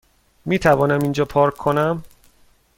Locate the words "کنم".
1.55-2.03